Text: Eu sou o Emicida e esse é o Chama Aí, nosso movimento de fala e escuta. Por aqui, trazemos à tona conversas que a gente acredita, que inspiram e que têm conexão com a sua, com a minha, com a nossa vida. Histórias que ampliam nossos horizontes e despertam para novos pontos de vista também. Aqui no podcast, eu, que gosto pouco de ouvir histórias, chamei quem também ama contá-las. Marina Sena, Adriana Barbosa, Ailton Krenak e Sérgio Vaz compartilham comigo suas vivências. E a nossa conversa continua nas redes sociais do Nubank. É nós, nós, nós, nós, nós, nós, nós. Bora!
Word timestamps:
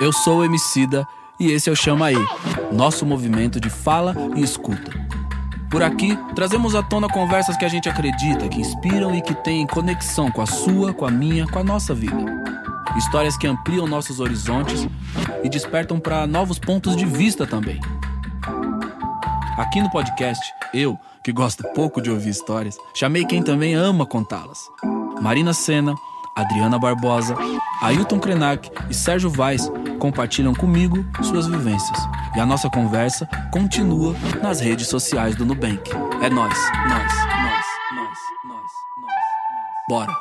Eu 0.00 0.12
sou 0.12 0.38
o 0.38 0.44
Emicida 0.44 1.06
e 1.38 1.50
esse 1.50 1.68
é 1.68 1.72
o 1.72 1.76
Chama 1.76 2.06
Aí, 2.06 2.16
nosso 2.72 3.04
movimento 3.04 3.60
de 3.60 3.68
fala 3.68 4.14
e 4.34 4.42
escuta. 4.42 4.92
Por 5.70 5.82
aqui, 5.82 6.16
trazemos 6.34 6.74
à 6.74 6.82
tona 6.82 7.08
conversas 7.08 7.56
que 7.56 7.64
a 7.64 7.68
gente 7.68 7.88
acredita, 7.88 8.48
que 8.48 8.60
inspiram 8.60 9.14
e 9.14 9.20
que 9.20 9.34
têm 9.34 9.66
conexão 9.66 10.30
com 10.30 10.40
a 10.40 10.46
sua, 10.46 10.94
com 10.94 11.04
a 11.04 11.10
minha, 11.10 11.46
com 11.46 11.58
a 11.58 11.64
nossa 11.64 11.94
vida. 11.94 12.16
Histórias 12.96 13.36
que 13.36 13.46
ampliam 13.46 13.86
nossos 13.86 14.20
horizontes 14.20 14.88
e 15.42 15.48
despertam 15.48 16.00
para 16.00 16.26
novos 16.26 16.58
pontos 16.58 16.96
de 16.96 17.04
vista 17.04 17.46
também. 17.46 17.80
Aqui 19.58 19.82
no 19.82 19.90
podcast, 19.90 20.42
eu, 20.72 20.98
que 21.22 21.32
gosto 21.32 21.62
pouco 21.74 22.00
de 22.00 22.10
ouvir 22.10 22.30
histórias, 22.30 22.78
chamei 22.94 23.24
quem 23.24 23.42
também 23.42 23.74
ama 23.74 24.06
contá-las. 24.06 24.60
Marina 25.20 25.52
Sena, 25.52 25.94
Adriana 26.36 26.78
Barbosa, 26.78 27.34
Ailton 27.80 28.20
Krenak 28.20 28.70
e 28.90 28.94
Sérgio 28.94 29.30
Vaz 29.30 29.70
compartilham 29.98 30.54
comigo 30.54 31.04
suas 31.22 31.46
vivências. 31.46 31.98
E 32.36 32.40
a 32.40 32.44
nossa 32.44 32.68
conversa 32.68 33.26
continua 33.50 34.14
nas 34.42 34.60
redes 34.60 34.88
sociais 34.88 35.34
do 35.34 35.46
Nubank. 35.46 35.90
É 36.20 36.28
nós, 36.28 36.52
nós, 36.88 37.12
nós, 37.32 37.64
nós, 37.94 38.18
nós, 38.44 38.68
nós, 39.00 39.02
nós. 39.02 39.24
Bora! 39.88 40.12